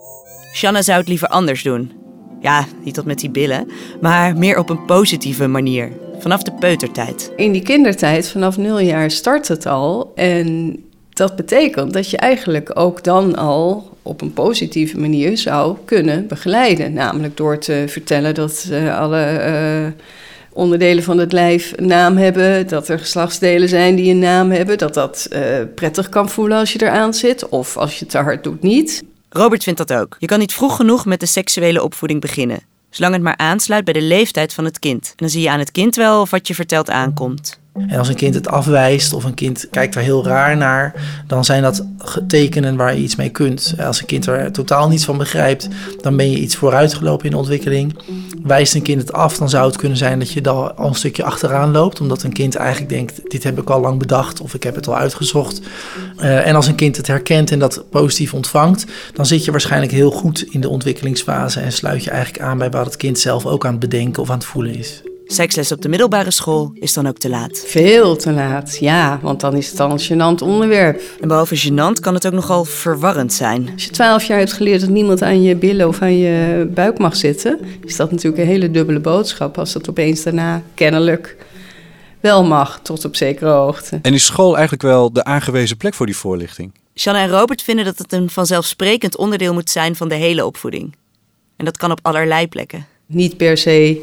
Shanna 0.55 0.83
zou 0.83 0.99
het 0.99 1.09
liever 1.09 1.29
anders 1.29 1.63
doen. 1.63 1.93
Ja, 2.41 2.67
niet 2.85 2.95
tot 2.95 3.05
met 3.05 3.19
die 3.19 3.31
billen, 3.31 3.71
maar 4.01 4.37
meer 4.37 4.59
op 4.59 4.71
een 4.71 4.85
positieve 4.85 5.47
manier. 5.47 5.93
Vanaf 6.19 6.43
de 6.43 6.53
peutertijd. 6.53 7.33
In 7.37 7.53
die 7.53 7.63
kindertijd, 7.63 8.29
vanaf 8.29 8.57
nul 8.57 8.79
jaar, 8.79 9.11
start 9.11 9.49
het 9.49 9.67
al. 9.67 10.13
En 10.15 10.77
dat 11.11 11.37
betekent 11.37 11.93
dat 11.93 12.11
je 12.11 12.17
eigenlijk 12.17 12.79
ook 12.79 13.05
dan 13.05 13.37
al 13.37 13.97
op 14.03 14.21
een 14.21 14.33
positieve 14.33 14.99
manier 14.99 15.39
zou 15.39 15.77
kunnen 15.85 16.27
begeleiden. 16.27 16.93
Namelijk 16.93 17.37
door 17.37 17.59
te 17.59 17.85
vertellen 17.89 18.35
dat 18.35 18.69
uh, 18.71 18.99
alle 18.99 19.43
uh, 19.87 20.05
onderdelen 20.53 21.05
van 21.05 21.19
het 21.19 21.33
lijf 21.33 21.77
naam 21.77 22.17
hebben. 22.17 22.69
Dat 22.69 22.89
er 22.89 22.99
geslachtsdelen 22.99 23.69
zijn 23.69 23.97
die 23.97 24.11
een 24.11 24.19
naam 24.19 24.51
hebben. 24.51 24.79
Dat 24.79 24.95
dat 24.95 25.29
uh, 25.33 25.41
prettig 25.75 26.09
kan 26.09 26.29
voelen 26.29 26.59
als 26.59 26.73
je 26.73 26.83
eraan 26.83 27.15
zit. 27.15 27.49
Of 27.49 27.77
als 27.77 27.93
je 27.93 27.99
het 27.99 28.11
te 28.11 28.19
hard 28.19 28.45
doet, 28.45 28.63
niet. 28.63 29.03
Robert 29.29 29.63
vindt 29.63 29.87
dat 29.87 30.01
ook. 30.01 30.17
Je 30.19 30.27
kan 30.27 30.39
niet 30.39 30.53
vroeg 30.53 30.77
genoeg 30.77 31.05
met 31.05 31.21
de 31.21 31.27
seksuele 31.27 31.83
opvoeding 31.83 32.21
beginnen. 32.21 32.61
Zolang 32.91 33.15
het 33.15 33.23
maar 33.23 33.37
aansluit 33.37 33.85
bij 33.85 33.95
de 33.95 34.03
leeftijd 34.03 34.55
van 34.55 34.65
het 34.65 34.79
kind. 34.79 35.13
Dan 35.17 35.29
zie 35.29 35.43
je 35.43 35.51
aan 35.51 35.59
het 35.59 35.71
kind 35.71 35.97
wel 35.97 36.21
of 36.21 36.31
wat 36.31 36.49
je 36.49 36.55
vertelt 36.55 36.91
aankomt. 36.91 37.61
En 37.73 37.99
als 37.99 38.09
een 38.09 38.15
kind 38.15 38.35
het 38.35 38.49
afwijst 38.49 39.13
of 39.13 39.25
een 39.25 39.35
kind 39.35 39.67
kijkt 39.71 39.95
er 39.95 40.01
heel 40.01 40.25
raar 40.25 40.57
naar, 40.57 40.95
dan 41.27 41.45
zijn 41.45 41.63
dat 41.63 41.87
tekenen 42.27 42.77
waar 42.77 42.95
je 42.95 43.03
iets 43.03 43.17
mee 43.17 43.29
kunt. 43.29 43.75
Als 43.79 44.01
een 44.01 44.07
kind 44.07 44.27
er 44.27 44.53
totaal 44.53 44.89
niets 44.89 45.05
van 45.05 45.19
begrijpt, 45.19 45.69
dan 46.01 46.17
ben 46.17 46.31
je 46.31 46.39
iets 46.39 46.57
vooruitgelopen 46.57 47.25
in 47.25 47.31
de 47.31 47.37
ontwikkeling. 47.37 47.99
Wijst 48.43 48.75
een 48.75 48.83
kind 48.83 49.01
het 49.01 49.13
af, 49.13 49.37
dan 49.37 49.49
zou 49.49 49.67
het 49.67 49.77
kunnen 49.77 49.99
zijn 49.99 50.19
dat 50.19 50.33
je 50.33 50.41
dan 50.41 50.77
al 50.77 50.89
een 50.89 50.95
stukje 50.95 51.25
achteraan 51.25 51.71
loopt, 51.71 52.01
omdat 52.01 52.23
een 52.23 52.33
kind 52.33 52.55
eigenlijk 52.55 52.91
denkt: 52.91 53.31
dit 53.31 53.43
heb 53.43 53.59
ik 53.59 53.71
al 53.71 53.81
lang 53.81 53.99
bedacht 53.99 54.41
of 54.41 54.55
ik 54.55 54.63
heb 54.63 54.75
het 54.75 54.89
al 54.89 54.97
uitgezocht. 54.97 55.61
Uh, 56.19 56.47
en 56.47 56.55
als 56.55 56.67
een 56.67 56.75
kind 56.75 56.97
het 56.97 57.07
herkent 57.07 57.51
en 57.51 57.59
dat 57.59 57.85
positief 57.91 58.35
ontvangt, 58.35 58.87
dan 59.13 59.27
zit 59.27 59.45
je 59.45 59.51
waarschijnlijk 59.51 59.93
heel 59.93 60.11
goed 60.11 60.43
in 60.43 60.61
de 60.61 60.69
ontwikkelingsfase 60.69 61.61
en 61.61 61.73
sluit 61.73 62.05
je 62.05 62.11
eigenlijk 62.11 62.45
aan 62.45 62.59
bij 62.59 62.71
wat 62.71 62.85
het 62.85 62.97
kind 62.97 63.19
zelf 63.19 63.47
ook 63.47 63.65
aan 63.65 63.71
het 63.71 63.81
bedenken 63.81 64.23
of 64.23 64.31
aan 64.31 64.39
het 64.39 64.45
voelen 64.45 64.75
is. 64.75 65.03
Seksles 65.33 65.73
op 65.73 65.83
de 65.83 65.89
middelbare 65.89 66.31
school 66.31 66.71
is 66.75 66.93
dan 66.93 67.07
ook 67.07 67.19
te 67.19 67.29
laat. 67.29 67.65
Veel 67.67 68.17
te 68.17 68.33
laat, 68.33 68.77
ja, 68.81 69.19
want 69.23 69.41
dan 69.41 69.57
is 69.57 69.71
het 69.71 69.81
al 69.81 69.91
een 69.91 70.01
gênant 70.01 70.43
onderwerp. 70.43 71.03
En 71.21 71.29
behalve 71.29 71.69
gênant 71.69 72.01
kan 72.01 72.15
het 72.15 72.27
ook 72.27 72.33
nogal 72.33 72.65
verwarrend 72.65 73.33
zijn. 73.33 73.71
Als 73.73 73.85
je 73.85 73.91
twaalf 73.91 74.25
jaar 74.25 74.39
hebt 74.39 74.53
geleerd 74.53 74.81
dat 74.81 74.91
niemand 74.91 75.23
aan 75.23 75.43
je 75.43 75.57
billen 75.57 75.89
of 75.89 76.03
aan 76.03 76.19
je 76.19 76.67
buik 76.75 76.99
mag 76.99 77.17
zitten, 77.17 77.61
is 77.85 77.97
dat 77.97 78.11
natuurlijk 78.11 78.43
een 78.43 78.49
hele 78.49 78.71
dubbele 78.71 79.01
boodschap 79.01 79.59
als 79.59 79.73
dat 79.73 79.89
opeens 79.89 80.23
daarna 80.23 80.63
kennelijk 80.75 81.37
wel 82.21 82.45
mag, 82.45 82.81
tot 82.83 83.05
op 83.05 83.17
zekere 83.17 83.51
hoogte. 83.51 83.99
En 84.03 84.15
is 84.15 84.25
school 84.25 84.53
eigenlijk 84.53 84.83
wel 84.83 85.13
de 85.13 85.25
aangewezen 85.25 85.77
plek 85.77 85.95
voor 85.95 86.07
die 86.07 86.17
voorlichting? 86.17 86.73
Shanna 86.95 87.23
en 87.23 87.29
Robert 87.29 87.63
vinden 87.63 87.85
dat 87.85 87.99
het 87.99 88.13
een 88.13 88.31
vanzelfsprekend 88.31 89.17
onderdeel 89.17 89.53
moet 89.53 89.71
zijn 89.71 89.97
van 89.97 90.09
de 90.09 90.15
hele 90.15 90.47
opvoeding. 90.47 90.97
En 91.57 91.65
dat 91.65 91.77
kan 91.77 91.91
op 91.91 91.99
allerlei 92.03 92.49
plekken. 92.49 92.87
Niet 93.07 93.37
per 93.37 93.57
se 93.57 94.03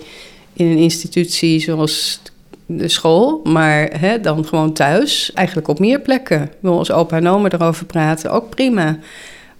in 0.59 0.65
een 0.65 0.77
institutie 0.77 1.59
zoals 1.59 2.21
de 2.65 2.87
school, 2.87 3.41
maar 3.43 3.99
hè, 3.99 4.19
dan 4.19 4.45
gewoon 4.45 4.73
thuis. 4.73 5.33
Eigenlijk 5.33 5.67
op 5.67 5.79
meer 5.79 5.99
plekken. 5.99 6.51
Wil 6.59 6.77
als 6.77 6.91
opa 6.91 7.17
en 7.17 7.27
oma 7.27 7.49
erover 7.51 7.85
praten, 7.85 8.31
ook 8.31 8.49
prima. 8.49 8.97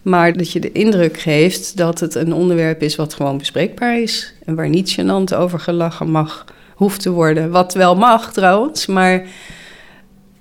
Maar 0.02 0.34
dat 0.34 0.52
je 0.52 0.60
de 0.60 0.72
indruk 0.72 1.20
geeft 1.20 1.78
dat 1.78 2.00
het 2.00 2.16
een 2.16 2.34
onderwerp 2.34 2.82
is 2.82 2.96
wat 2.96 3.14
gewoon 3.14 3.38
bespreekbaar 3.38 4.00
is. 4.00 4.34
En 4.46 4.56
waar 4.56 4.70
niet 4.70 5.00
gênant 5.00 5.36
over 5.36 5.60
gelachen 5.60 6.12
mag, 6.12 6.46
hoeft 6.76 7.02
te 7.02 7.12
worden. 7.12 7.52
Wat 7.52 7.74
wel 7.74 7.96
mag 7.96 8.34
trouwens, 8.34 8.86
maar 8.86 9.26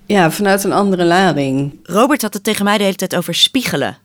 ja, 0.06 0.30
vanuit 0.30 0.64
een 0.64 0.72
andere 0.72 1.04
lading. 1.04 1.78
Robert 1.82 2.22
had 2.22 2.34
het 2.34 2.44
tegen 2.44 2.64
mij 2.64 2.78
de 2.78 2.84
hele 2.84 2.96
tijd 2.96 3.16
over 3.16 3.34
spiegelen. 3.34 3.96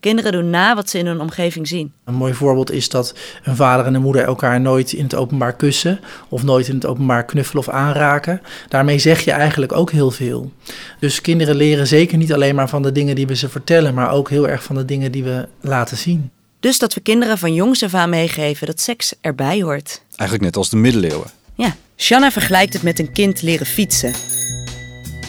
Kinderen 0.00 0.32
doen 0.32 0.50
na 0.50 0.74
wat 0.74 0.90
ze 0.90 0.98
in 0.98 1.06
hun 1.06 1.20
omgeving 1.20 1.68
zien. 1.68 1.92
Een 2.04 2.14
mooi 2.14 2.34
voorbeeld 2.34 2.70
is 2.70 2.88
dat 2.88 3.14
een 3.44 3.56
vader 3.56 3.86
en 3.86 3.94
een 3.94 4.02
moeder 4.02 4.24
elkaar 4.24 4.60
nooit 4.60 4.92
in 4.92 5.02
het 5.02 5.14
openbaar 5.14 5.56
kussen 5.56 6.00
of 6.28 6.42
nooit 6.42 6.68
in 6.68 6.74
het 6.74 6.86
openbaar 6.86 7.24
knuffelen 7.24 7.62
of 7.62 7.68
aanraken. 7.68 8.40
Daarmee 8.68 8.98
zeg 8.98 9.20
je 9.20 9.30
eigenlijk 9.30 9.72
ook 9.72 9.90
heel 9.90 10.10
veel. 10.10 10.52
Dus 11.00 11.20
kinderen 11.20 11.56
leren 11.56 11.86
zeker 11.86 12.18
niet 12.18 12.32
alleen 12.32 12.54
maar 12.54 12.68
van 12.68 12.82
de 12.82 12.92
dingen 12.92 13.14
die 13.14 13.26
we 13.26 13.36
ze 13.36 13.48
vertellen, 13.48 13.94
maar 13.94 14.12
ook 14.12 14.30
heel 14.30 14.48
erg 14.48 14.62
van 14.62 14.74
de 14.74 14.84
dingen 14.84 15.12
die 15.12 15.24
we 15.24 15.48
laten 15.60 15.96
zien. 15.96 16.30
Dus 16.60 16.78
dat 16.78 16.94
we 16.94 17.00
kinderen 17.00 17.38
van 17.38 17.54
jongs 17.54 17.82
af 17.82 17.94
aan 17.94 18.10
meegeven 18.10 18.66
dat 18.66 18.80
seks 18.80 19.14
erbij 19.20 19.62
hoort. 19.62 20.02
Eigenlijk 20.16 20.42
net 20.42 20.56
als 20.56 20.70
de 20.70 20.76
middeleeuwen. 20.76 21.30
Ja, 21.54 21.76
Shanna 21.96 22.30
vergelijkt 22.30 22.72
het 22.72 22.82
met 22.82 22.98
een 22.98 23.12
kind 23.12 23.42
leren 23.42 23.66
fietsen. 23.66 24.12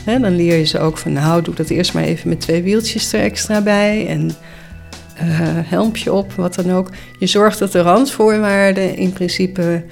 He, 0.05 0.19
dan 0.19 0.35
leer 0.35 0.57
je 0.57 0.65
ze 0.65 0.79
ook 0.79 0.97
van, 0.97 1.13
nou, 1.13 1.41
doe 1.41 1.55
dat 1.55 1.69
eerst 1.69 1.93
maar 1.93 2.03
even 2.03 2.29
met 2.29 2.41
twee 2.41 2.63
wieltjes 2.63 3.13
er 3.13 3.21
extra 3.21 3.61
bij. 3.61 4.07
En 4.07 4.35
helmpje 5.65 6.13
op, 6.13 6.33
wat 6.33 6.55
dan 6.55 6.71
ook. 6.71 6.89
Je 7.19 7.27
zorgt 7.27 7.59
dat 7.59 7.71
de 7.71 7.81
randvoorwaarden 7.81 8.95
in 8.95 9.13
principe 9.13 9.83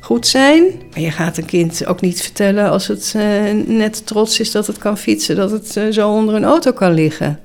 goed 0.00 0.26
zijn. 0.26 0.62
Maar 0.90 1.00
je 1.00 1.10
gaat 1.10 1.36
een 1.36 1.44
kind 1.44 1.86
ook 1.86 2.00
niet 2.00 2.22
vertellen 2.22 2.70
als 2.70 2.86
het 2.86 3.12
uh, 3.16 3.22
net 3.66 4.06
trots 4.06 4.40
is 4.40 4.50
dat 4.50 4.66
het 4.66 4.78
kan 4.78 4.98
fietsen, 4.98 5.36
dat 5.36 5.50
het 5.50 5.76
uh, 5.76 5.92
zo 5.92 6.10
onder 6.10 6.34
een 6.34 6.44
auto 6.44 6.72
kan 6.72 6.92
liggen. 6.92 7.40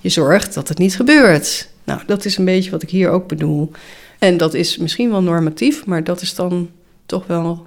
Je 0.00 0.08
zorgt 0.08 0.54
dat 0.54 0.68
het 0.68 0.78
niet 0.78 0.96
gebeurt. 0.96 1.68
Nou, 1.84 2.00
dat 2.06 2.24
is 2.24 2.36
een 2.36 2.44
beetje 2.44 2.70
wat 2.70 2.82
ik 2.82 2.90
hier 2.90 3.10
ook 3.10 3.28
bedoel. 3.28 3.70
En 4.18 4.36
dat 4.36 4.54
is 4.54 4.76
misschien 4.76 5.10
wel 5.10 5.22
normatief, 5.22 5.86
maar 5.86 6.04
dat 6.04 6.20
is 6.20 6.34
dan 6.34 6.70
toch 7.06 7.26
wel, 7.26 7.66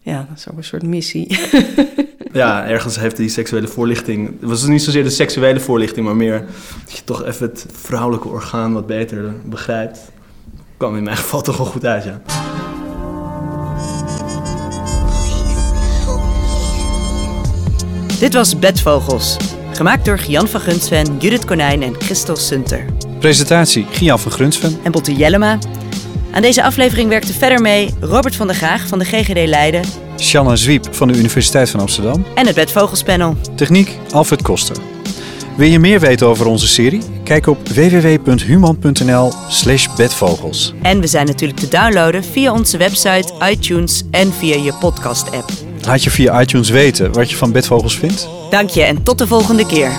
ja, 0.00 0.26
dat 0.28 0.38
is 0.38 0.50
ook 0.50 0.56
een 0.56 0.64
soort 0.64 0.82
missie. 0.82 1.38
ja, 2.32 2.66
ergens 2.66 2.98
heeft 2.98 3.16
die 3.16 3.28
seksuele 3.28 3.68
voorlichting. 3.68 4.40
Het 4.40 4.48
was 4.48 4.66
niet 4.66 4.82
zozeer 4.82 5.02
de 5.02 5.10
seksuele 5.10 5.60
voorlichting, 5.60 6.06
maar 6.06 6.16
meer 6.16 6.44
dat 6.84 6.96
je 6.96 7.04
toch 7.04 7.24
even 7.24 7.46
het 7.46 7.66
vrouwelijke 7.72 8.28
orgaan 8.28 8.72
wat 8.72 8.86
beter 8.86 9.34
begrijpt. 9.44 9.98
Kwam 10.76 10.96
in 10.96 11.02
mijn 11.02 11.16
geval 11.16 11.42
toch 11.42 11.56
wel 11.56 11.66
goed 11.66 11.84
uit, 11.84 12.04
ja. 12.04 12.22
Dit 18.18 18.34
was 18.34 18.58
Bedvogels. 18.58 19.36
Gemaakt 19.72 20.04
door 20.04 20.18
Gian 20.18 20.48
van 20.48 20.60
Gunsven, 20.60 21.18
Judith 21.18 21.44
Konijn 21.44 21.82
en 21.82 21.94
Christel 21.98 22.36
Sunter. 22.36 22.84
Presentatie 23.18 23.86
Gian 23.90 24.18
van 24.18 24.32
Grunsven. 24.32 24.78
En 24.82 24.92
Botte 24.92 25.14
Jellema. 25.14 25.58
Aan 26.32 26.42
deze 26.42 26.62
aflevering 26.62 27.08
werkte 27.08 27.32
verder 27.32 27.60
mee 27.60 27.94
Robert 28.00 28.36
van 28.36 28.46
der 28.46 28.56
Graag 28.56 28.86
van 28.86 28.98
de 28.98 29.04
GGD 29.04 29.46
Leiden. 29.46 29.82
Shanna 30.18 30.56
Zwiep 30.56 30.94
van 30.94 31.08
de 31.08 31.18
Universiteit 31.18 31.70
van 31.70 31.80
Amsterdam. 31.80 32.24
En 32.34 32.46
het 32.46 32.54
Bedvogelspanel. 32.54 33.36
Techniek 33.54 33.98
Alfred 34.12 34.42
Koster. 34.42 34.76
Wil 35.56 35.68
je 35.68 35.78
meer 35.78 36.00
weten 36.00 36.26
over 36.26 36.46
onze 36.46 36.68
serie? 36.68 37.02
Kijk 37.24 37.46
op 37.46 37.68
www.human.nl 37.68 39.32
slash 39.48 39.86
bedvogels. 39.96 40.74
En 40.82 41.00
we 41.00 41.06
zijn 41.06 41.26
natuurlijk 41.26 41.60
te 41.60 41.68
downloaden 41.68 42.24
via 42.24 42.52
onze 42.52 42.76
website, 42.76 43.32
iTunes 43.50 44.02
en 44.10 44.32
via 44.32 44.56
je 44.56 44.72
podcast-app. 44.80 45.50
Laat 45.86 46.02
je 46.02 46.10
via 46.10 46.40
iTunes 46.40 46.68
weten 46.68 47.12
wat 47.12 47.30
je 47.30 47.36
van 47.36 47.52
bedvogels 47.52 47.98
vindt. 47.98 48.28
Dank 48.50 48.70
je 48.70 48.82
en 48.82 49.02
tot 49.02 49.18
de 49.18 49.26
volgende 49.26 49.66
keer. 49.66 49.90